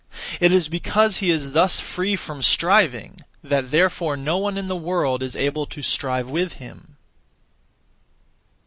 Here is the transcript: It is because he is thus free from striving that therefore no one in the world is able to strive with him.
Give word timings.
It 0.39 0.51
is 0.51 0.67
because 0.67 1.17
he 1.17 1.29
is 1.29 1.51
thus 1.51 1.79
free 1.79 2.15
from 2.15 2.41
striving 2.41 3.21
that 3.43 3.69
therefore 3.69 4.17
no 4.17 4.39
one 4.39 4.57
in 4.57 4.67
the 4.67 4.75
world 4.75 5.21
is 5.21 5.35
able 5.35 5.67
to 5.67 5.83
strive 5.83 6.27
with 6.27 6.53
him. 6.53 6.97